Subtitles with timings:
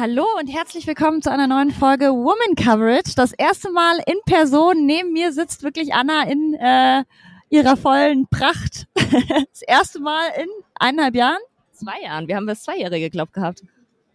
[0.00, 3.12] Hallo und herzlich willkommen zu einer neuen Folge Woman Coverage.
[3.16, 4.86] Das erste Mal in Person.
[4.86, 7.04] Neben mir sitzt wirklich Anna in äh,
[7.50, 8.86] ihrer vollen Pracht.
[8.94, 11.40] das erste Mal in eineinhalb Jahren?
[11.72, 12.28] Zwei Jahren.
[12.28, 13.60] Wir haben das Zweijährige, glaub gehabt.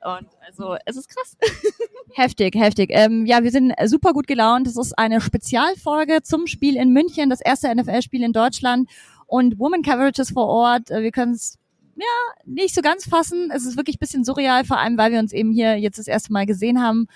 [0.04, 1.38] Und also es ist krass.
[2.16, 2.90] heftig, heftig.
[2.92, 4.66] Ähm, ja, wir sind super gut gelaunt.
[4.66, 8.90] Es ist eine Spezialfolge zum Spiel in München, das erste NFL-Spiel in Deutschland.
[9.28, 10.90] Und Woman Coverage ist vor Ort.
[10.90, 11.60] Wir können es
[11.96, 12.06] ja,
[12.46, 13.52] nicht so ganz fassen.
[13.54, 16.34] Es ist wirklich bisschen surreal, vor allem weil wir uns eben hier jetzt das erste
[16.34, 17.08] Mal gesehen haben.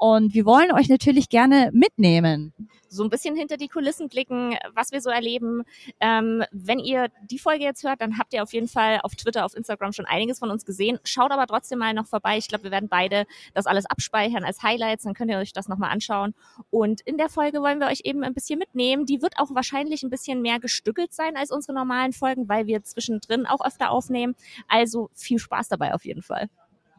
[0.00, 2.54] Und wir wollen euch natürlich gerne mitnehmen
[2.90, 5.62] so ein bisschen hinter die Kulissen blicken, was wir so erleben.
[6.00, 9.44] Ähm, wenn ihr die Folge jetzt hört, dann habt ihr auf jeden Fall auf Twitter,
[9.44, 10.98] auf Instagram schon einiges von uns gesehen.
[11.04, 12.36] Schaut aber trotzdem mal noch vorbei.
[12.36, 15.04] Ich glaube, wir werden beide das alles abspeichern als Highlights.
[15.04, 16.34] Dann könnt ihr euch das nochmal anschauen.
[16.70, 19.06] Und in der Folge wollen wir euch eben ein bisschen mitnehmen.
[19.06, 22.82] Die wird auch wahrscheinlich ein bisschen mehr gestückelt sein als unsere normalen Folgen, weil wir
[22.82, 24.34] zwischendrin auch öfter aufnehmen.
[24.66, 26.48] Also viel Spaß dabei auf jeden Fall.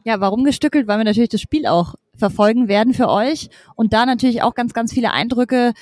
[0.04, 0.88] Ja, warum gestückelt?
[0.88, 4.74] Weil wir natürlich das Spiel auch verfolgen werden für euch und da natürlich auch ganz,
[4.74, 5.72] ganz viele Eindrücke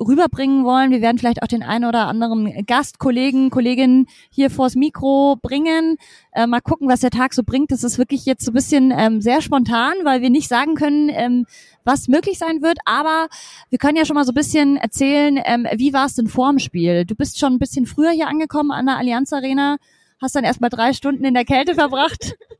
[0.00, 0.90] rüberbringen wollen.
[0.90, 5.96] Wir werden vielleicht auch den einen oder anderen Gast, Kollegen, Kolleginnen hier vors Mikro bringen.
[6.32, 7.70] Äh, mal gucken, was der Tag so bringt.
[7.70, 11.08] Das ist wirklich jetzt so ein bisschen ähm, sehr spontan, weil wir nicht sagen können,
[11.08, 11.46] ähm,
[11.84, 12.78] was möglich sein wird.
[12.84, 13.28] Aber
[13.70, 16.50] wir können ja schon mal so ein bisschen erzählen, ähm, wie war es denn vor
[16.50, 17.04] dem Spiel?
[17.04, 19.76] Du bist schon ein bisschen früher hier angekommen an der Allianz Arena,
[20.20, 22.34] hast dann erst mal drei Stunden in der Kälte verbracht.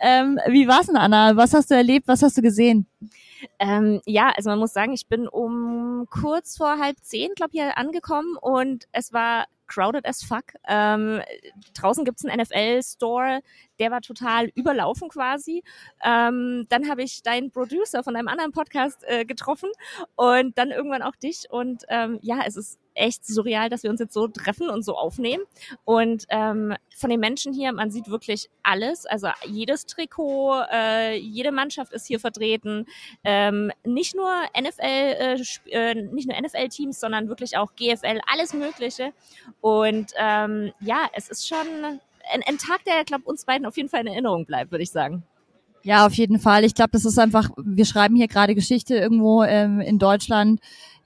[0.00, 1.36] ähm, wie war's denn, Anna?
[1.36, 2.08] Was hast du erlebt?
[2.08, 2.86] Was hast du gesehen?
[3.58, 7.60] Ähm, ja, also man muss sagen, ich bin um kurz vor halb zehn, glaube ich,
[7.60, 10.44] hier angekommen und es war crowded as fuck.
[10.66, 11.20] Ähm,
[11.74, 13.40] draußen gibt's einen NFL-Store,
[13.78, 15.62] der war total überlaufen quasi.
[16.04, 19.70] Ähm, dann habe ich deinen Producer von einem anderen Podcast äh, getroffen
[20.14, 21.46] und dann irgendwann auch dich.
[21.50, 24.96] Und ähm, ja, es ist echt surreal, dass wir uns jetzt so treffen und so
[24.96, 25.44] aufnehmen.
[25.84, 29.06] Und ähm, von den Menschen hier, man sieht wirklich alles.
[29.06, 32.86] Also jedes Trikot, äh, jede Mannschaft ist hier vertreten.
[33.24, 39.12] Ähm, nicht nur NFL, äh, äh, nicht nur NFL-Teams, sondern wirklich auch GFL, alles Mögliche.
[39.60, 41.66] Und ähm, ja, es ist schon
[42.32, 44.90] ein, ein Tag, der, glaube uns beiden auf jeden Fall in Erinnerung bleibt, würde ich
[44.90, 45.22] sagen.
[45.82, 46.64] Ja, auf jeden Fall.
[46.64, 50.58] Ich glaube, das ist einfach, wir schreiben hier gerade Geschichte irgendwo ähm, in Deutschland.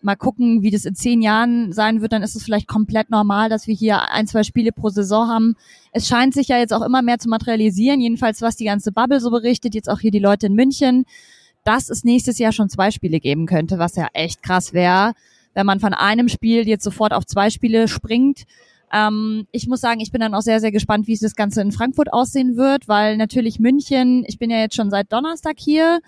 [0.02, 3.50] Mal gucken, wie das in zehn Jahren sein wird, dann ist es vielleicht komplett normal,
[3.50, 5.56] dass wir hier ein, zwei Spiele pro Saison haben.
[5.92, 9.20] Es scheint sich ja jetzt auch immer mehr zu materialisieren, jedenfalls was die ganze Bubble
[9.20, 11.04] so berichtet, jetzt auch hier die Leute in München,
[11.64, 15.12] dass es nächstes Jahr schon zwei Spiele geben könnte, was ja echt krass wäre,
[15.54, 18.44] wenn man von einem Spiel jetzt sofort auf zwei Spiele springt.
[18.92, 21.60] Ähm, ich muss sagen, ich bin dann auch sehr, sehr gespannt, wie es das Ganze
[21.60, 26.00] in Frankfurt aussehen wird, weil natürlich München, ich bin ja jetzt schon seit Donnerstag hier,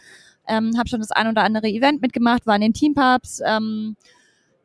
[0.49, 3.97] ähm, habe schon das ein oder andere Event mitgemacht, war in den Teampubs, ähm,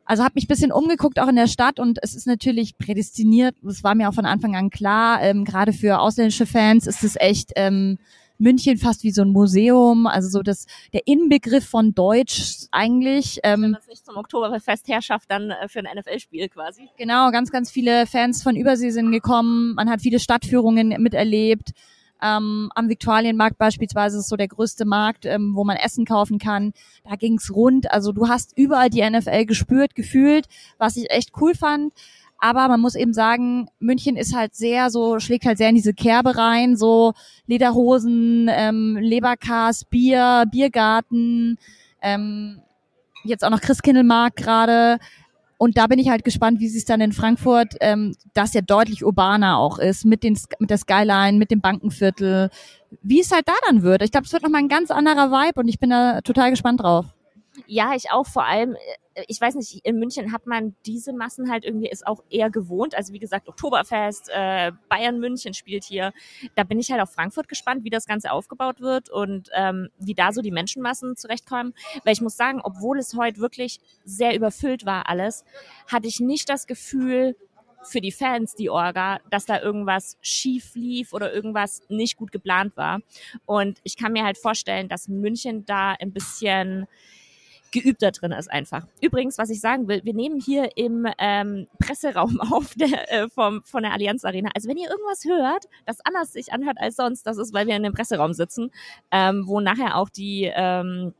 [0.04, 3.54] also habe mich ein bisschen umgeguckt auch in der Stadt und es ist natürlich prädestiniert,
[3.62, 7.16] das war mir auch von Anfang an klar, ähm, gerade für ausländische Fans ist es
[7.16, 7.98] echt ähm,
[8.38, 13.40] München fast wie so ein Museum, also so das der Inbegriff von Deutsch eigentlich.
[13.42, 16.88] Ähm, Wenn das nicht zum Oktoberfest herrschaft, dann äh, für ein NFL-Spiel quasi.
[16.96, 19.74] Genau, ganz, ganz viele Fans von Übersee sind gekommen.
[19.74, 21.72] Man hat viele Stadtführungen miterlebt.
[22.22, 26.72] Ähm, am Viktualienmarkt beispielsweise ist so der größte Markt, ähm, wo man Essen kaufen kann.
[27.04, 27.90] Da ging's rund.
[27.90, 30.46] Also du hast überall die NFL gespürt, gefühlt,
[30.78, 31.92] was ich echt cool fand.
[32.40, 35.92] Aber man muss eben sagen, München ist halt sehr so, schlägt halt sehr in diese
[35.92, 37.12] Kerbe rein, so
[37.46, 41.58] Lederhosen, ähm, Leberkas, Bier, Biergarten,
[42.00, 42.62] ähm,
[43.24, 44.98] jetzt auch noch Christkindlmarkt gerade.
[45.58, 48.60] Und da bin ich halt gespannt, wie sie es dann in Frankfurt, ähm, das ja
[48.60, 52.50] deutlich urbaner auch ist, mit, den, mit der Skyline, mit dem Bankenviertel,
[53.02, 54.02] wie es halt da dann wird.
[54.02, 56.80] Ich glaube, es wird nochmal ein ganz anderer Vibe und ich bin da total gespannt
[56.80, 57.06] drauf.
[57.66, 58.78] Ja, ich auch vor allem, äh,
[59.26, 62.94] ich weiß nicht, in München hat man diese Massen halt irgendwie ist auch eher gewohnt.
[62.94, 66.12] Also wie gesagt, Oktoberfest, äh, Bayern München spielt hier.
[66.54, 70.14] Da bin ich halt auf Frankfurt gespannt, wie das Ganze aufgebaut wird und ähm, wie
[70.14, 71.74] da so die Menschenmassen zurechtkommen.
[72.04, 75.44] Weil ich muss sagen, obwohl es heute wirklich sehr überfüllt war alles,
[75.86, 77.34] hatte ich nicht das Gefühl,
[77.84, 82.76] für die Fans, die Orga, dass da irgendwas schief lief oder irgendwas nicht gut geplant
[82.76, 83.00] war.
[83.46, 86.86] Und ich kann mir halt vorstellen, dass München da ein bisschen
[87.72, 88.86] geübter drin ist einfach.
[89.00, 93.62] Übrigens, was ich sagen will, wir nehmen hier im ähm, Presseraum auf der, äh, vom,
[93.64, 94.50] von der Allianz Arena.
[94.54, 97.76] Also wenn ihr irgendwas hört, das anders sich anhört als sonst, das ist, weil wir
[97.76, 98.70] in dem Presseraum sitzen,
[99.10, 101.14] ähm, wo nachher auch die ähm,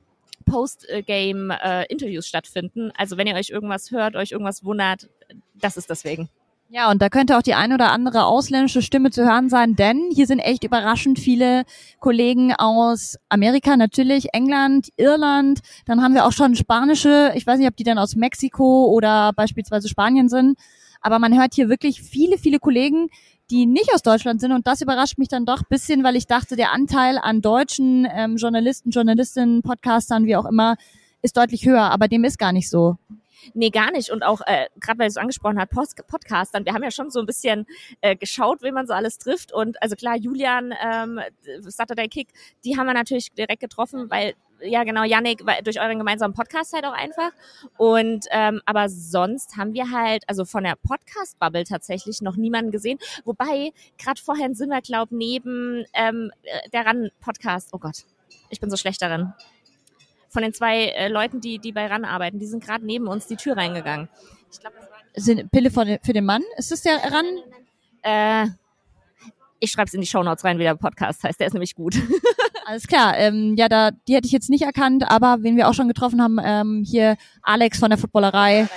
[0.46, 2.90] Post-Game-Interviews äh, stattfinden.
[2.96, 5.08] Also wenn ihr euch irgendwas hört, euch irgendwas wundert,
[5.54, 6.28] das ist deswegen.
[6.70, 10.10] Ja, und da könnte auch die ein oder andere ausländische Stimme zu hören sein, denn
[10.14, 11.64] hier sind echt überraschend viele
[11.98, 15.60] Kollegen aus Amerika, natürlich England, Irland.
[15.86, 19.32] Dann haben wir auch schon spanische, ich weiß nicht, ob die dann aus Mexiko oder
[19.32, 20.58] beispielsweise Spanien sind.
[21.00, 23.08] Aber man hört hier wirklich viele, viele Kollegen,
[23.50, 24.52] die nicht aus Deutschland sind.
[24.52, 28.36] Und das überrascht mich dann doch bisschen, weil ich dachte, der Anteil an deutschen ähm,
[28.36, 30.76] Journalisten, Journalistinnen, Podcastern, wie auch immer,
[31.22, 31.90] ist deutlich höher.
[31.90, 32.98] Aber dem ist gar nicht so.
[33.54, 34.10] Nee, gar nicht.
[34.10, 37.10] Und auch, äh, gerade weil du es angesprochen hast, Post Podcastern, wir haben ja schon
[37.10, 37.66] so ein bisschen
[38.00, 39.52] äh, geschaut, wen man so alles trifft.
[39.52, 41.20] Und also klar, Julian, ähm,
[41.60, 42.28] Saturday Kick,
[42.64, 46.84] die haben wir natürlich direkt getroffen, weil ja genau, Yannick, durch euren gemeinsamen Podcast halt
[46.84, 47.30] auch einfach.
[47.76, 52.98] Und ähm, aber sonst haben wir halt, also von der Podcast-Bubble tatsächlich noch niemanden gesehen.
[53.24, 58.04] Wobei, gerade vorhin sind wir, glaub, neben ähm, äh, der RAN-Podcast, oh Gott,
[58.50, 59.32] ich bin so schlecht darin.
[60.28, 63.26] Von den zwei äh, Leuten, die, die bei RAN arbeiten, die sind gerade neben uns
[63.26, 64.08] die Tür reingegangen.
[64.52, 66.42] Ich glaube, das war sind Pille für den Mann?
[66.56, 67.26] Ist das der RAN?
[68.02, 68.48] Äh,
[69.60, 71.40] ich schreibe es in die Shownotes rein, wie der Podcast heißt.
[71.40, 71.96] Der ist nämlich gut.
[72.66, 73.16] Alles klar.
[73.16, 76.22] Ähm, ja, da die hätte ich jetzt nicht erkannt, aber wen wir auch schon getroffen
[76.22, 78.68] haben, ähm, hier Alex von der Footballerei.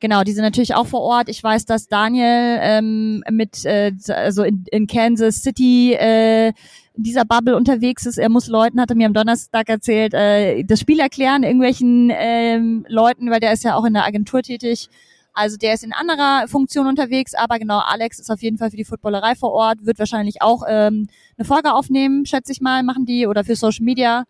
[0.00, 1.28] Genau, die sind natürlich auch vor Ort.
[1.28, 6.52] Ich weiß, dass Daniel ähm, mit äh, also in, in Kansas City äh,
[6.94, 8.16] dieser Bubble unterwegs ist.
[8.16, 13.30] Er muss Leuten, hatte mir am Donnerstag erzählt, äh, das Spiel erklären, irgendwelchen ähm, Leuten,
[13.30, 14.88] weil der ist ja auch in der Agentur tätig.
[15.34, 18.76] Also der ist in anderer Funktion unterwegs, aber genau, Alex ist auf jeden Fall für
[18.76, 23.06] die Footballerei vor Ort, wird wahrscheinlich auch ähm, eine Folge aufnehmen, schätze ich mal, machen
[23.06, 24.24] die oder für Social Media.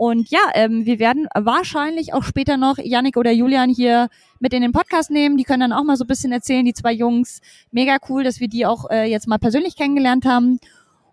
[0.00, 4.08] Und ja, ähm, wir werden wahrscheinlich auch später noch Yannick oder Julian hier
[4.38, 5.36] mit in den Podcast nehmen.
[5.36, 7.42] Die können dann auch mal so ein bisschen erzählen, die zwei Jungs.
[7.70, 10.58] Mega cool, dass wir die auch äh, jetzt mal persönlich kennengelernt haben.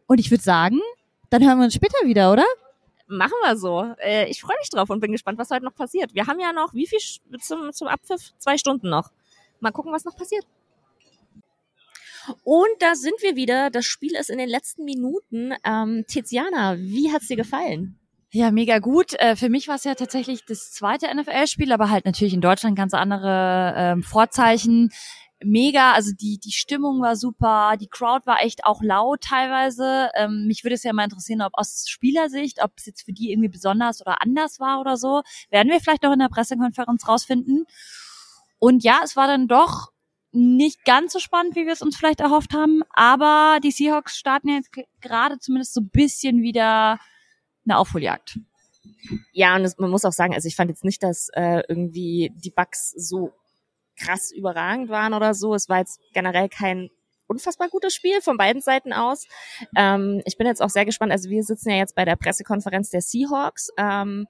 [0.06, 0.80] Und ich würde sagen,
[1.30, 2.45] dann hören wir uns später wieder, oder?
[3.07, 3.94] Machen wir so.
[4.01, 6.16] Äh, ich freue mich drauf und bin gespannt, was heute noch passiert.
[6.16, 7.00] Wir haben ja noch, wie viel
[7.42, 8.31] zum, zum Abpfiff?
[8.38, 9.12] Zwei Stunden noch.
[9.60, 10.48] Mal gucken, was noch passiert.
[12.45, 13.69] Und da sind wir wieder.
[13.69, 15.54] Das Spiel ist in den letzten Minuten.
[15.66, 18.00] Ähm, Tiziana, wie hat's dir gefallen?
[18.31, 19.13] Ja, mega gut.
[19.19, 22.75] Äh, für mich war es ja tatsächlich das zweite NFL-Spiel, aber halt natürlich in Deutschland
[22.77, 24.91] ganz andere ähm, Vorzeichen.
[25.41, 30.09] Mega, also die die Stimmung war super, die Crowd war echt auch laut teilweise.
[30.15, 33.31] Ähm, mich würde es ja mal interessieren, ob aus Spielersicht, ob es jetzt für die
[33.31, 35.21] irgendwie besonders oder anders war oder so.
[35.50, 37.65] Werden wir vielleicht noch in der Pressekonferenz rausfinden.
[38.59, 39.91] Und ja, es war dann doch
[40.31, 44.50] nicht ganz so spannend, wie wir es uns vielleicht erhofft haben, aber die Seahawks starten
[44.50, 44.71] jetzt
[45.01, 47.00] gerade zumindest so ein bisschen wieder
[47.69, 48.39] eine Aufholjagd.
[49.31, 52.31] Ja, und es, man muss auch sagen, also ich fand jetzt nicht, dass äh, irgendwie
[52.35, 53.31] die Bugs so
[53.97, 55.53] krass überragend waren oder so.
[55.53, 56.89] Es war jetzt generell kein
[57.27, 59.27] unfassbar gutes Spiel von beiden Seiten aus.
[59.75, 61.11] Ähm, ich bin jetzt auch sehr gespannt.
[61.11, 63.69] Also wir sitzen ja jetzt bei der Pressekonferenz der Seahawks.
[63.77, 64.27] Ähm,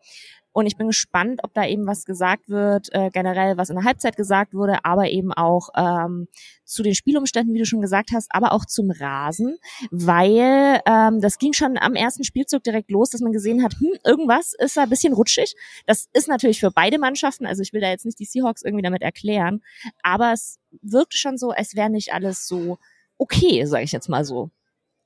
[0.58, 3.86] und ich bin gespannt, ob da eben was gesagt wird, äh, generell was in der
[3.86, 6.28] Halbzeit gesagt wurde, aber eben auch ähm,
[6.66, 9.60] zu den Spielumständen, wie du schon gesagt hast, aber auch zum Rasen,
[9.92, 14.00] weil ähm, das ging schon am ersten Spielzug direkt los, dass man gesehen hat, hm,
[14.04, 15.54] irgendwas ist da ein bisschen rutschig.
[15.86, 18.82] Das ist natürlich für beide Mannschaften, also ich will da jetzt nicht die Seahawks irgendwie
[18.82, 19.62] damit erklären,
[20.02, 22.80] aber es wirkte schon so, es wäre nicht alles so
[23.20, 24.50] okay, sage ich jetzt mal so.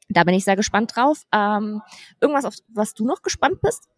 [0.08, 1.26] Da bin ich sehr gespannt drauf.
[1.34, 1.82] Ähm,
[2.22, 3.90] irgendwas, auf was du noch gespannt bist?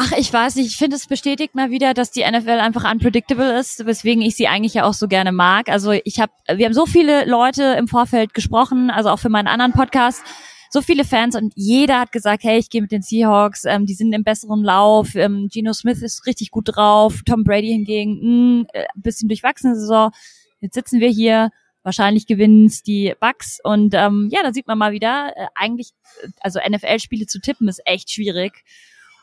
[0.00, 0.68] Ach, ich weiß nicht.
[0.68, 4.46] Ich finde, es bestätigt mal wieder, dass die NFL einfach unpredictable ist, weswegen ich sie
[4.46, 5.68] eigentlich ja auch so gerne mag.
[5.68, 9.48] Also ich habe, wir haben so viele Leute im Vorfeld gesprochen, also auch für meinen
[9.48, 10.22] anderen Podcast,
[10.70, 13.94] so viele Fans und jeder hat gesagt, hey, ich gehe mit den Seahawks, ähm, die
[13.94, 18.66] sind im besseren Lauf, ähm, Geno Smith ist richtig gut drauf, Tom Brady hingegen, mh,
[18.74, 20.12] äh, bisschen durchwachsene Saison.
[20.60, 21.50] Jetzt sitzen wir hier,
[21.82, 25.90] wahrscheinlich gewinnen die Bucks und ähm, ja, da sieht man mal wieder, äh, eigentlich,
[26.38, 28.62] also NFL-Spiele zu tippen ist echt schwierig.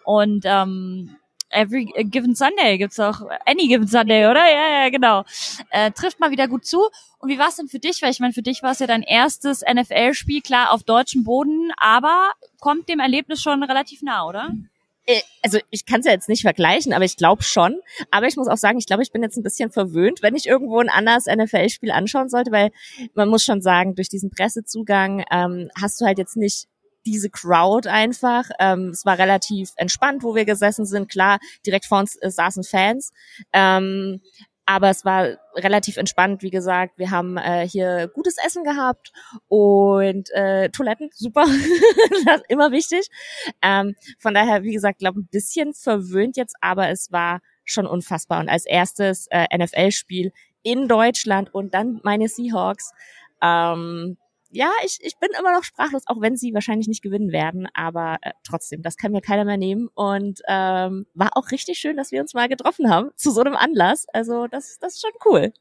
[0.05, 1.15] Und ähm,
[1.49, 4.45] Every Given Sunday gibt's auch Any Given Sunday, oder?
[4.45, 5.23] Ja, ja, genau.
[5.69, 6.89] Äh, trifft mal wieder gut zu.
[7.19, 8.01] Und wie war es denn für dich?
[8.01, 11.71] Weil ich meine, für dich war es ja dein erstes NFL-Spiel, klar, auf deutschem Boden,
[11.77, 14.51] aber kommt dem Erlebnis schon relativ nah, oder?
[15.05, 17.79] Äh, also ich kann es ja jetzt nicht vergleichen, aber ich glaube schon.
[18.11, 20.47] Aber ich muss auch sagen, ich glaube, ich bin jetzt ein bisschen verwöhnt, wenn ich
[20.47, 22.71] irgendwo ein anderes NFL-Spiel anschauen sollte, weil
[23.13, 26.67] man muss schon sagen, durch diesen Pressezugang ähm, hast du halt jetzt nicht
[27.05, 28.49] diese Crowd einfach.
[28.59, 31.09] Ähm, es war relativ entspannt, wo wir gesessen sind.
[31.09, 33.11] Klar, direkt vor uns äh, saßen Fans.
[33.53, 34.21] Ähm,
[34.65, 36.97] aber es war relativ entspannt, wie gesagt.
[36.97, 39.11] Wir haben äh, hier gutes Essen gehabt
[39.47, 41.45] und äh, Toiletten, super,
[42.47, 43.07] immer wichtig.
[43.61, 48.39] Ähm, von daher, wie gesagt, glaube ein bisschen verwöhnt jetzt, aber es war schon unfassbar.
[48.39, 50.31] Und als erstes äh, NFL-Spiel
[50.63, 52.91] in Deutschland und dann meine Seahawks.
[53.41, 54.17] Ähm,
[54.55, 58.17] ja, ich, ich bin immer noch sprachlos, auch wenn sie wahrscheinlich nicht gewinnen werden, aber
[58.21, 62.11] äh, trotzdem, das kann mir keiner mehr nehmen und ähm, war auch richtig schön, dass
[62.11, 64.07] wir uns mal getroffen haben zu so einem Anlass.
[64.13, 65.51] Also das, das ist schon cool.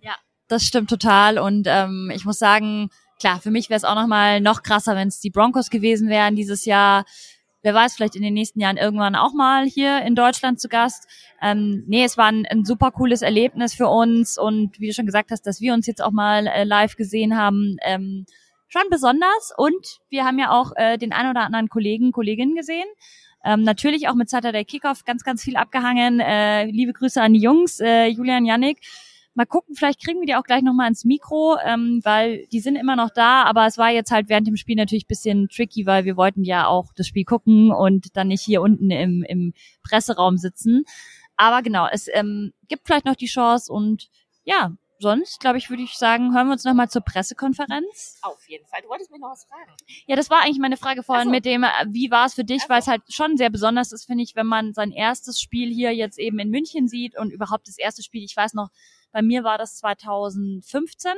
[0.00, 0.16] Ja,
[0.48, 2.88] das stimmt total und ähm, ich muss sagen,
[3.20, 6.08] klar, für mich wäre es auch noch mal noch krasser, wenn es die Broncos gewesen
[6.08, 7.04] wären dieses Jahr.
[7.62, 11.08] Wer weiß, vielleicht in den nächsten Jahren irgendwann auch mal hier in Deutschland zu Gast.
[11.40, 15.06] Ähm, nee, es war ein, ein super cooles Erlebnis für uns und wie du schon
[15.06, 18.26] gesagt hast, dass wir uns jetzt auch mal äh, live gesehen haben, ähm,
[18.68, 19.52] schon besonders.
[19.56, 22.86] Und wir haben ja auch äh, den ein oder anderen Kollegen, Kolleginnen gesehen.
[23.44, 26.20] Ähm, natürlich auch mit Saturday Kickoff ganz, ganz viel abgehangen.
[26.20, 28.78] Äh, liebe Grüße an die Jungs, äh, Julian, Yannick.
[29.34, 32.76] Mal gucken, vielleicht kriegen wir die auch gleich nochmal ins Mikro, ähm, weil die sind
[32.76, 36.04] immer noch da, aber es war jetzt halt während dem Spiel natürlich bisschen tricky, weil
[36.04, 40.36] wir wollten ja auch das Spiel gucken und dann nicht hier unten im, im Presseraum
[40.36, 40.84] sitzen.
[41.36, 44.10] Aber genau, es ähm, gibt vielleicht noch die Chance und
[44.44, 44.72] ja,
[45.02, 48.18] sonst, glaube ich, würde ich sagen, hören wir uns nochmal zur Pressekonferenz.
[48.22, 48.80] Auf jeden Fall.
[48.82, 49.72] Du wolltest mich noch was fragen.
[50.06, 51.30] Ja, das war eigentlich meine Frage vorhin so.
[51.30, 52.68] mit dem, äh, wie war es für dich, so.
[52.68, 55.94] weil es halt schon sehr besonders ist, finde ich, wenn man sein erstes Spiel hier
[55.94, 58.70] jetzt eben in München sieht und überhaupt das erste Spiel, ich weiß noch,
[59.12, 61.12] bei mir war das 2015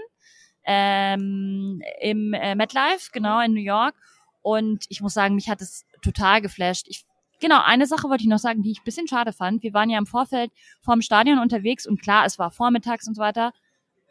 [0.64, 3.94] ähm, im äh, MetLife, genau, in New York.
[4.42, 6.86] Und ich muss sagen, mich hat es total geflasht.
[6.88, 7.04] Ich
[7.40, 9.62] Genau, eine Sache wollte ich noch sagen, die ich bisschen schade fand.
[9.62, 13.20] Wir waren ja im Vorfeld vorm Stadion unterwegs und klar, es war vormittags und so
[13.20, 13.52] weiter.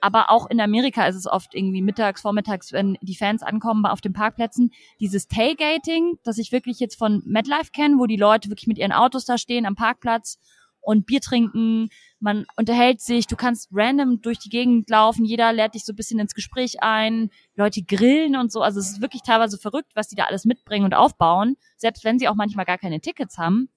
[0.02, 4.02] Aber auch in Amerika ist es oft irgendwie mittags, vormittags, wenn die Fans ankommen auf
[4.02, 4.72] den Parkplätzen.
[5.00, 8.92] Dieses Tailgating, das ich wirklich jetzt von MetLife kenne, wo die Leute wirklich mit ihren
[8.92, 10.38] Autos da stehen am Parkplatz
[10.84, 15.75] und Bier trinken, man unterhält sich, du kannst random durch die Gegend laufen, jeder lädt
[15.75, 18.62] dich so ein bisschen ins Gespräch ein, Leute grillen und so.
[18.62, 22.20] Also es ist wirklich teilweise verrückt, was die da alles mitbringen und aufbauen, selbst wenn
[22.20, 23.70] sie auch manchmal gar keine Tickets haben.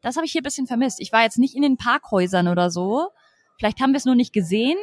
[0.00, 1.00] Das habe ich hier ein bisschen vermisst.
[1.00, 3.08] Ich war jetzt nicht in den Parkhäusern oder so.
[3.58, 4.78] Vielleicht haben wir es nur nicht gesehen.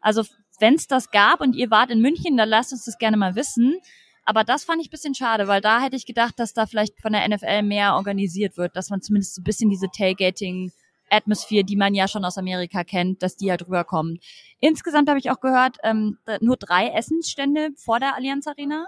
[0.00, 0.22] Also
[0.60, 3.34] wenn es das gab und ihr wart in München, dann lasst uns das gerne mal
[3.34, 3.78] wissen.
[4.26, 7.12] Aber das fand ich bisschen schade, weil da hätte ich gedacht, dass da vielleicht von
[7.12, 10.72] der NFL mehr organisiert wird, dass man zumindest so ein bisschen diese Tailgating
[11.08, 14.18] Atmosphere, die man ja schon aus Amerika kennt, dass die halt rüberkommt.
[14.58, 18.86] Insgesamt habe ich auch gehört, ähm, nur drei Essensstände vor der Allianz Arena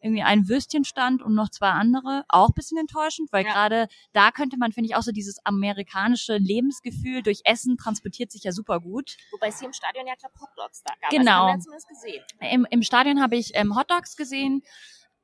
[0.00, 2.24] irgendwie ein Würstchenstand und noch zwei andere.
[2.28, 3.52] Auch bisschen enttäuschend, weil ja.
[3.52, 8.44] gerade da könnte man, finde ich, auch so dieses amerikanische Lebensgefühl durch Essen transportiert sich
[8.44, 9.16] ja super gut.
[9.32, 11.10] Wobei es hier im Stadion ja, glaube Hotdogs da gab.
[11.10, 11.46] Genau.
[11.46, 12.24] Also, gesehen.
[12.40, 14.62] Im, Im Stadion habe ich ähm, Hotdogs gesehen.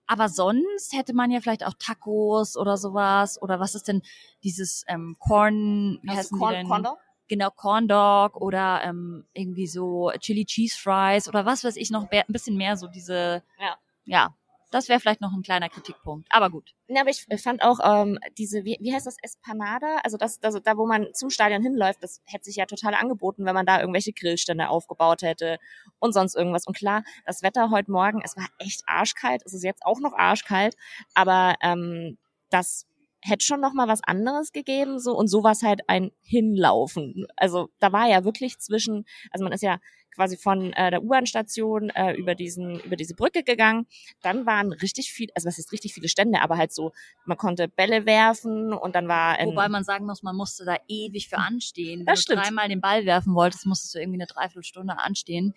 [0.09, 3.41] Aber sonst hätte man ja vielleicht auch Tacos oder sowas.
[3.43, 4.03] Oder was ist denn
[4.45, 6.69] dieses ähm, Corn, wie heißen Corn, die denn?
[6.69, 6.99] Corn Dog?
[7.29, 12.09] Genau, Corn Dog oder ähm, irgendwie so Chili Cheese Fries oder was weiß ich noch,
[12.09, 14.37] ein bisschen mehr so diese, ja, ja
[14.77, 16.29] das wäre vielleicht noch ein kleiner Kritikpunkt.
[16.31, 16.75] Aber gut.
[16.89, 19.99] Ja, aber ich fand auch ähm, diese, wie, wie heißt das, Espanada?
[20.05, 23.45] Also das, das, da, wo man zum Stadion hinläuft, das hätte sich ja total angeboten,
[23.47, 25.59] wenn man da irgendwelche Grillstände aufgebaut hätte
[25.99, 26.67] und sonst irgendwas.
[26.67, 29.43] Und klar, das Wetter heute Morgen, es war echt arschkalt.
[29.45, 30.77] Es ist jetzt auch noch arschkalt,
[31.15, 32.19] aber ähm,
[32.51, 32.87] das
[33.23, 37.27] hätte schon noch mal was anderes gegeben so und so war es halt ein Hinlaufen.
[37.37, 39.79] Also da war ja wirklich zwischen, also man ist ja
[40.17, 43.87] quasi von äh, der U-Bahn-Station äh, über diesen über diese Brücke gegangen.
[44.23, 46.93] Dann waren richtig viel, also was ist richtig viele Stände, aber halt so,
[47.25, 50.77] man konnte Bälle werfen und dann war ein, wobei man sagen muss, man musste da
[50.89, 52.01] ewig für anstehen.
[52.01, 55.55] Wenn das du dreimal den Ball werfen wolltest, musstest du irgendwie eine Dreiviertelstunde anstehen.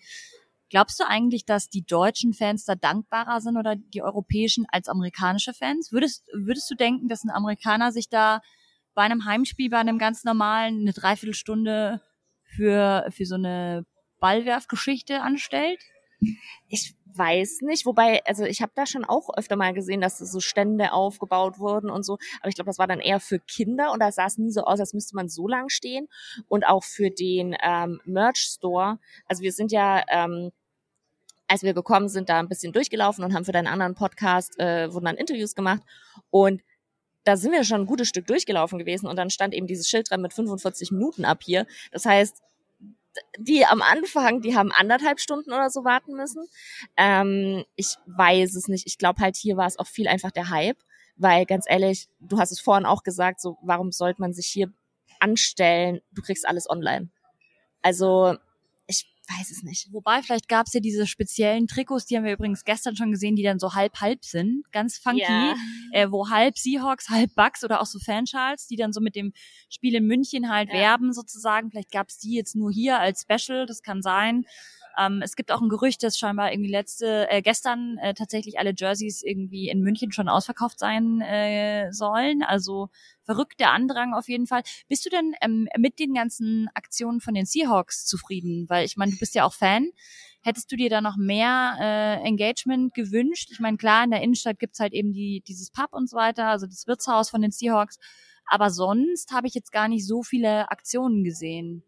[0.70, 5.52] Glaubst du eigentlich, dass die deutschen Fans da dankbarer sind oder die europäischen als amerikanische
[5.52, 5.90] Fans?
[5.90, 8.40] Würdest, würdest du denken, dass ein Amerikaner sich da
[8.94, 12.00] bei einem Heimspiel, bei einem ganz normalen, eine Dreiviertelstunde
[12.44, 13.84] für, für so eine
[14.20, 15.80] Ballwerfgeschichte anstellt?
[16.68, 20.40] Ich weiß nicht, wobei, also ich habe da schon auch öfter mal gesehen, dass so
[20.40, 24.00] Stände aufgebaut wurden und so, aber ich glaube, das war dann eher für Kinder und
[24.00, 26.08] da sah es nie so aus, als müsste man so lang stehen.
[26.48, 30.52] Und auch für den ähm, Merch-Store, also wir sind ja ähm,
[31.48, 34.92] als wir gekommen sind, da ein bisschen durchgelaufen und haben für deinen anderen Podcast, äh,
[34.94, 35.82] wurden dann Interviews gemacht
[36.30, 36.62] und
[37.24, 40.10] da sind wir schon ein gutes Stück durchgelaufen gewesen und dann stand eben dieses Schild
[40.10, 41.66] dran mit 45 Minuten ab hier.
[41.90, 42.40] Das heißt,
[43.38, 46.46] die am Anfang, die haben anderthalb Stunden oder so warten müssen.
[46.96, 48.86] Ähm, ich weiß es nicht.
[48.86, 50.78] Ich glaube halt, hier war es auch viel einfach der Hype,
[51.16, 54.72] weil ganz ehrlich, du hast es vorhin auch gesagt, so warum sollte man sich hier
[55.18, 56.00] anstellen?
[56.12, 57.10] Du kriegst alles online.
[57.82, 58.36] Also
[59.38, 59.92] weiß es nicht.
[59.92, 63.36] Wobei, vielleicht gab es ja diese speziellen Trikots, die haben wir übrigens gestern schon gesehen,
[63.36, 64.64] die dann so halb-halb sind.
[64.72, 65.22] Ganz funky.
[65.22, 65.54] Ja.
[65.92, 69.32] Äh, wo halb Seahawks, halb Bucks oder auch so Fanschals, die dann so mit dem
[69.68, 70.74] Spiel in München halt ja.
[70.74, 71.70] werben sozusagen.
[71.70, 74.44] Vielleicht gab es die jetzt nur hier als Special, das kann sein.
[74.98, 78.72] Ähm, es gibt auch ein Gerücht, dass scheinbar irgendwie letzte, äh, gestern äh, tatsächlich alle
[78.76, 82.42] Jerseys irgendwie in München schon ausverkauft sein äh, sollen.
[82.42, 82.88] Also
[83.24, 84.62] verrückt der Andrang auf jeden Fall.
[84.88, 88.66] Bist du denn ähm, mit den ganzen Aktionen von den Seahawks zufrieden?
[88.68, 89.90] Weil ich meine, du bist ja auch Fan.
[90.42, 93.50] Hättest du dir da noch mehr äh, Engagement gewünscht?
[93.52, 96.46] Ich meine, klar, in der Innenstadt gibt's halt eben die, dieses Pub und so weiter,
[96.46, 97.98] also das Wirtshaus von den Seahawks.
[98.46, 101.84] Aber sonst habe ich jetzt gar nicht so viele Aktionen gesehen.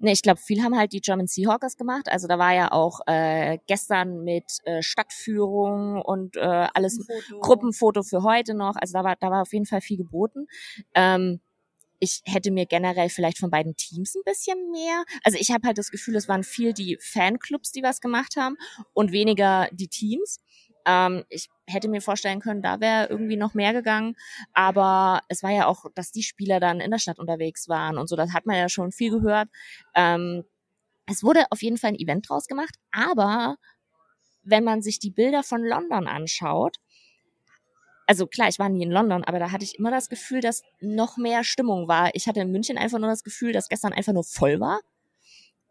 [0.00, 2.08] Ne, ich glaube, viel haben halt die German Seahawkers gemacht.
[2.10, 7.40] Also da war ja auch äh, gestern mit äh, Stadtführung und äh, alles Foto.
[7.40, 8.76] Gruppenfoto für heute noch.
[8.76, 10.46] Also da war, da war auf jeden Fall viel geboten.
[10.94, 11.40] Ähm,
[11.98, 15.04] ich hätte mir generell vielleicht von beiden Teams ein bisschen mehr.
[15.24, 18.56] Also ich habe halt das Gefühl, es waren viel die Fanclubs, die was gemacht haben
[18.92, 20.40] und weniger die Teams.
[20.84, 24.16] Ähm, ich hätte mir vorstellen können, da wäre irgendwie noch mehr gegangen.
[24.52, 28.08] Aber es war ja auch, dass die Spieler dann in der Stadt unterwegs waren und
[28.08, 28.16] so.
[28.16, 29.48] Das hat man ja schon viel gehört.
[29.94, 30.44] Ähm,
[31.06, 32.74] es wurde auf jeden Fall ein Event draus gemacht.
[32.90, 33.56] Aber
[34.42, 36.78] wenn man sich die Bilder von London anschaut,
[38.06, 40.62] also klar, ich war nie in London, aber da hatte ich immer das Gefühl, dass
[40.80, 42.10] noch mehr Stimmung war.
[42.14, 44.80] Ich hatte in München einfach nur das Gefühl, dass gestern einfach nur voll war.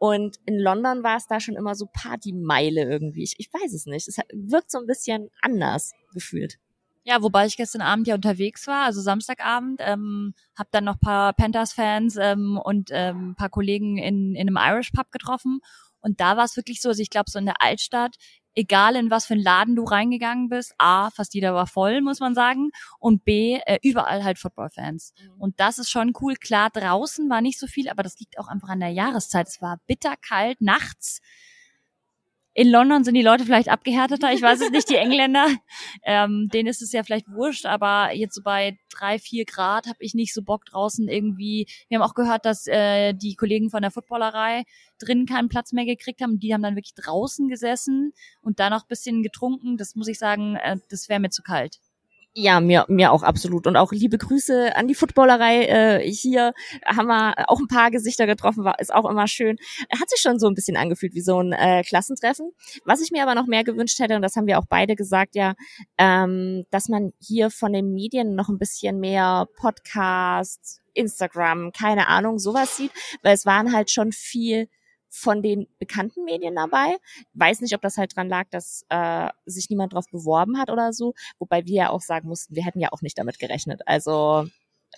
[0.05, 3.23] Und in London war es da schon immer so Partymeile irgendwie.
[3.23, 4.07] Ich, ich weiß es nicht.
[4.07, 6.57] Es wirkt so ein bisschen anders gefühlt.
[7.03, 11.33] Ja, wobei ich gestern Abend ja unterwegs war, also Samstagabend, ähm, habe dann noch paar
[11.33, 15.59] Panthers-Fans ähm, und ähm, paar Kollegen in, in einem Irish Pub getroffen.
[16.01, 18.15] Und da war es wirklich so, also ich glaube, so in der Altstadt
[18.55, 22.19] egal in was für einen Laden du reingegangen bist, A, fast jeder war voll, muss
[22.19, 25.13] man sagen, und B, äh, überall halt Football-Fans.
[25.17, 25.41] Mhm.
[25.41, 26.35] Und das ist schon cool.
[26.35, 29.47] Klar, draußen war nicht so viel, aber das liegt auch einfach an der Jahreszeit.
[29.47, 31.21] Es war bitterkalt nachts
[32.57, 35.45] in London sind die Leute vielleicht abgehärteter, ich weiß es nicht, die Engländer.
[36.07, 39.97] Ähm, denen ist es ja vielleicht wurscht, aber jetzt so bei drei, vier Grad habe
[39.99, 41.67] ich nicht so Bock draußen irgendwie.
[41.89, 44.63] Wir haben auch gehört, dass äh, die Kollegen von der Footballerei
[44.99, 46.39] drinnen keinen Platz mehr gekriegt haben.
[46.39, 49.77] Die haben dann wirklich draußen gesessen und da noch bisschen getrunken.
[49.77, 51.79] Das muss ich sagen, äh, das wäre mir zu kalt.
[52.37, 53.65] Ja, mir, mir auch absolut.
[53.65, 56.53] Und auch liebe Grüße an die Footballerei äh, hier.
[56.85, 59.55] Haben wir auch ein paar Gesichter getroffen, war ist auch immer schön.
[59.89, 62.51] Hat sich schon so ein bisschen angefühlt wie so ein äh, Klassentreffen.
[62.83, 65.35] Was ich mir aber noch mehr gewünscht hätte, und das haben wir auch beide gesagt,
[65.35, 65.53] ja,
[65.97, 72.37] ähm, dass man hier von den Medien noch ein bisschen mehr Podcasts, Instagram, keine Ahnung,
[72.37, 72.91] sowas sieht,
[73.23, 74.67] weil es waren halt schon viel
[75.15, 76.97] von den bekannten Medien dabei.
[77.33, 80.91] Weiß nicht, ob das halt dran lag, dass äh, sich niemand drauf beworben hat oder
[80.91, 81.13] so.
[81.39, 83.81] Wobei wir ja auch sagen mussten, wir hätten ja auch nicht damit gerechnet.
[83.85, 84.45] Also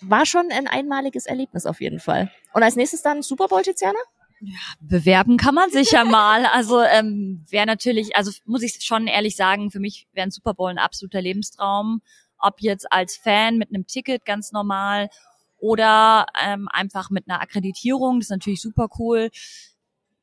[0.00, 2.32] war schon ein einmaliges Erlebnis auf jeden Fall.
[2.52, 3.98] Und als nächstes dann Super Bowl, Tiziana?
[4.40, 6.46] Ja, bewerben kann man sich ja mal.
[6.46, 10.54] Also ähm, wäre natürlich, also muss ich schon ehrlich sagen, für mich wäre ein Super
[10.54, 12.02] Bowl ein absoluter Lebenstraum.
[12.38, 15.10] Ob jetzt als Fan mit einem Ticket ganz normal
[15.58, 19.30] oder ähm, einfach mit einer Akkreditierung, das ist natürlich super cool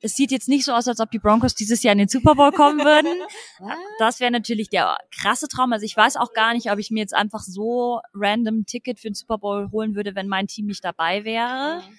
[0.06, 2.36] es sieht jetzt nicht so aus, als ob die Broncos dieses Jahr in den Super
[2.36, 3.12] Bowl kommen würden.
[4.00, 5.74] das wäre natürlich der krasse Traum.
[5.74, 9.10] Also ich weiß auch gar nicht, ob ich mir jetzt einfach so random Ticket für
[9.10, 11.82] den Super Bowl holen würde, wenn mein Team nicht dabei wäre.
[11.82, 11.98] Mhm.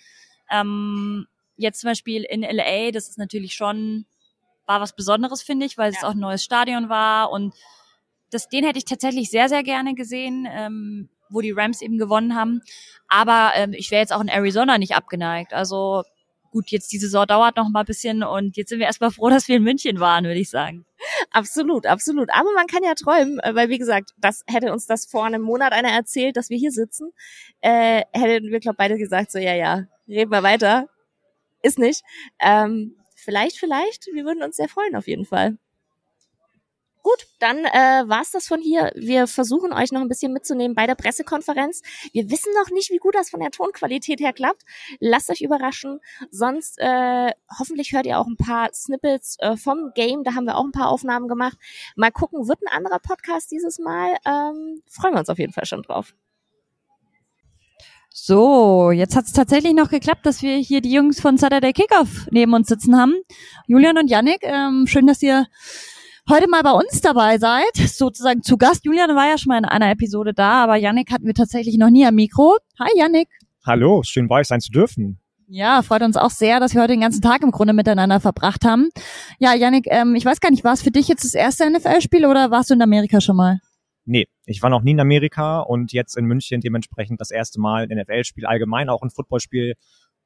[0.52, 4.06] Ähm, jetzt zum Beispiel in LA, das ist natürlich schon,
[4.66, 5.98] war was Besonderes, finde ich, weil ja.
[5.98, 7.54] es auch ein neues Stadion war und
[8.30, 12.36] das, den hätte ich tatsächlich sehr, sehr gerne gesehen, ähm, wo die Rams eben gewonnen
[12.36, 12.62] haben.
[13.08, 15.52] Aber ähm, ich wäre jetzt auch in Arizona nicht abgeneigt.
[15.52, 16.04] Also
[16.50, 19.28] gut, jetzt die Saison dauert noch mal ein bisschen und jetzt sind wir erstmal froh,
[19.28, 20.86] dass wir in München waren, würde ich sagen.
[21.30, 22.30] Absolut, absolut.
[22.32, 25.42] Aber man kann ja träumen, äh, weil wie gesagt, das hätte uns das vor einem
[25.42, 27.12] Monat einer erzählt, dass wir hier sitzen,
[27.60, 30.88] äh, hätten wir glaube beide gesagt so ja ja, reden wir weiter,
[31.62, 32.02] ist nicht.
[32.40, 35.58] Ähm, vielleicht, vielleicht, wir würden uns sehr freuen auf jeden Fall.
[37.06, 38.90] Gut, dann äh, war's das von hier.
[38.96, 41.82] Wir versuchen euch noch ein bisschen mitzunehmen bei der Pressekonferenz.
[42.12, 44.64] Wir wissen noch nicht, wie gut das von der Tonqualität her klappt.
[44.98, 46.00] Lasst euch überraschen.
[46.32, 50.24] Sonst äh, hoffentlich hört ihr auch ein paar Snippets äh, vom Game.
[50.24, 51.56] Da haben wir auch ein paar Aufnahmen gemacht.
[51.94, 54.16] Mal gucken, wird ein anderer Podcast dieses Mal.
[54.26, 56.12] Ähm, freuen wir uns auf jeden Fall schon drauf.
[58.10, 62.26] So, jetzt hat es tatsächlich noch geklappt, dass wir hier die Jungs von Saturday Kickoff
[62.32, 63.14] neben uns sitzen haben.
[63.68, 65.46] Julian und Yannick, ähm, schön, dass ihr
[66.28, 68.84] heute mal bei uns dabei seid, sozusagen zu Gast.
[68.84, 71.90] Julian war ja schon mal in einer Episode da, aber Yannick hatten wir tatsächlich noch
[71.90, 72.56] nie am Mikro.
[72.78, 73.28] Hi Yannick.
[73.64, 75.20] Hallo, schön bei euch sein zu dürfen.
[75.48, 78.64] Ja, freut uns auch sehr, dass wir heute den ganzen Tag im Grunde miteinander verbracht
[78.64, 78.88] haben.
[79.38, 82.26] Ja, Yannick, ähm, ich weiß gar nicht, war es für dich jetzt das erste NFL-Spiel
[82.26, 83.60] oder warst du in Amerika schon mal?
[84.04, 87.88] Nee, ich war noch nie in Amerika und jetzt in München dementsprechend das erste Mal
[87.88, 89.74] ein NFL-Spiel allgemein, auch ein Footballspiel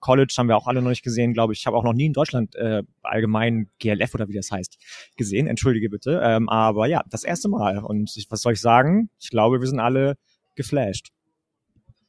[0.01, 1.61] College haben wir auch alle noch nicht gesehen, glaube ich.
[1.61, 4.79] Ich habe auch noch nie in Deutschland äh, allgemein GLF oder wie das heißt
[5.17, 5.47] gesehen.
[5.47, 6.21] Entschuldige bitte.
[6.23, 7.79] Ähm, aber ja, das erste Mal.
[7.79, 9.11] Und ich, was soll ich sagen?
[9.21, 10.17] Ich glaube, wir sind alle
[10.57, 11.11] geflasht.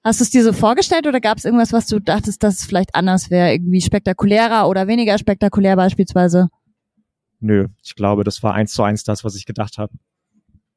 [0.04, 2.66] Hast du es dir so vorgestellt oder gab es irgendwas, was du dachtest, dass es
[2.66, 6.50] vielleicht anders wäre, irgendwie spektakulärer oder weniger spektakulär beispielsweise?
[7.40, 9.94] Nö, ich glaube, das war eins zu eins das, was ich gedacht habe.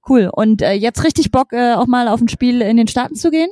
[0.06, 0.30] Cool.
[0.30, 3.30] Und äh, jetzt richtig Bock, äh, auch mal auf ein Spiel in den Staaten zu
[3.30, 3.48] gehen?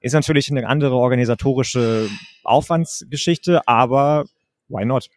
[0.00, 2.10] Ist natürlich eine andere organisatorische
[2.44, 4.24] Aufwandsgeschichte, aber
[4.68, 5.08] why not?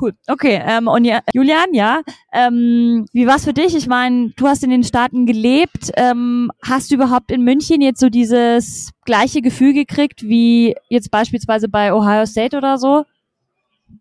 [0.00, 0.14] Cool.
[0.26, 2.00] Okay, ähm, und ja, Julian, ja,
[2.32, 3.74] ähm, wie war's für dich?
[3.74, 5.90] Ich meine, du hast in den Staaten gelebt.
[5.96, 11.68] Ähm, hast du überhaupt in München jetzt so dieses gleiche Gefühl gekriegt wie jetzt beispielsweise
[11.68, 13.04] bei Ohio State oder so?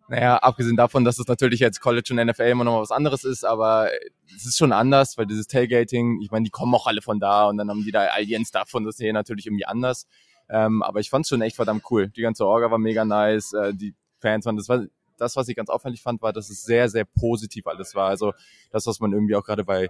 [0.08, 3.24] Naja, abgesehen davon, dass es natürlich jetzt College und NFL immer noch mal was anderes
[3.24, 3.90] ist, aber
[4.36, 7.48] es ist schon anders, weil dieses Tailgating, ich meine, die kommen auch alle von da
[7.48, 10.08] und dann haben die da all ihren Stuff und das ist hier natürlich irgendwie anders.
[10.50, 12.10] Ähm, aber ich fand es schon echt verdammt cool.
[12.10, 14.86] Die ganze Orga war mega nice, äh, die Fans waren, das war
[15.18, 18.10] das, was ich ganz auffällig fand, war, dass es sehr, sehr positiv alles war.
[18.10, 18.34] Also
[18.72, 19.90] das, was man irgendwie auch gerade bei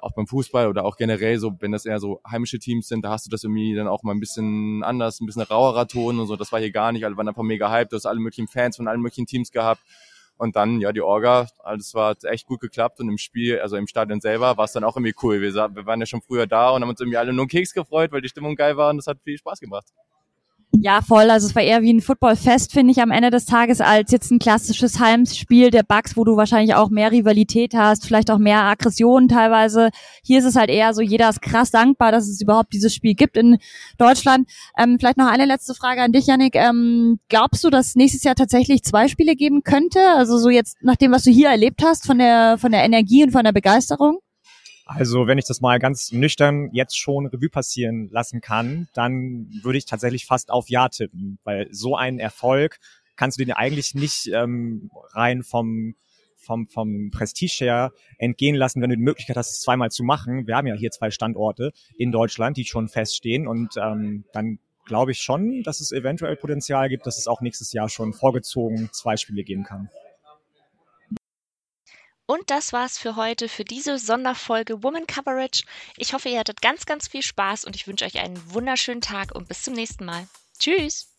[0.00, 3.10] auch beim Fußball oder auch generell so, wenn das eher so heimische Teams sind, da
[3.10, 6.26] hast du das irgendwie dann auch mal ein bisschen anders, ein bisschen rauerer Ton und
[6.26, 6.36] so.
[6.36, 7.04] Das war hier gar nicht.
[7.04, 7.92] Alle waren einfach mega hyped.
[7.92, 9.82] Du hast alle möglichen Fans von allen möglichen Teams gehabt.
[10.42, 13.86] Und dann, ja, die Orga, alles war echt gut geklappt und im Spiel, also im
[13.86, 15.40] Stadion selber, war es dann auch irgendwie cool.
[15.40, 17.72] Wir, wir waren ja schon früher da und haben uns irgendwie alle nur einen Keks
[17.72, 19.86] gefreut, weil die Stimmung geil war und das hat viel Spaß gemacht.
[20.74, 21.30] Ja, voll.
[21.30, 24.30] Also es war eher wie ein Footballfest, finde ich, am Ende des Tages, als jetzt
[24.30, 28.62] ein klassisches Heimspiel der Bugs, wo du wahrscheinlich auch mehr Rivalität hast, vielleicht auch mehr
[28.62, 29.90] Aggressionen teilweise.
[30.24, 33.14] Hier ist es halt eher so, jeder ist krass dankbar, dass es überhaupt dieses Spiel
[33.14, 33.58] gibt in
[33.98, 34.48] Deutschland.
[34.78, 36.56] Ähm, vielleicht noch eine letzte Frage an dich, Yannick.
[36.56, 40.00] Ähm, glaubst du, dass nächstes Jahr tatsächlich zwei Spiele geben könnte?
[40.16, 43.22] Also so jetzt nach dem, was du hier erlebt hast, von der, von der Energie
[43.22, 44.20] und von der Begeisterung?
[44.96, 49.78] Also wenn ich das mal ganz nüchtern jetzt schon Revue passieren lassen kann, dann würde
[49.78, 52.78] ich tatsächlich fast auf Ja tippen, weil so einen Erfolg
[53.16, 55.94] kannst du den eigentlich nicht ähm, rein vom
[56.42, 60.46] vom, vom Prestige her entgehen lassen, wenn du die Möglichkeit hast, es zweimal zu machen.
[60.46, 65.12] Wir haben ja hier zwei Standorte in Deutschland, die schon feststehen und ähm, dann glaube
[65.12, 69.16] ich schon, dass es eventuell Potenzial gibt, dass es auch nächstes Jahr schon vorgezogen zwei
[69.16, 69.88] Spiele geben kann.
[72.32, 75.64] Und das war's für heute, für diese Sonderfolge Woman Coverage.
[75.98, 79.34] Ich hoffe, ihr hattet ganz, ganz viel Spaß und ich wünsche euch einen wunderschönen Tag
[79.34, 80.26] und bis zum nächsten Mal.
[80.58, 81.10] Tschüss!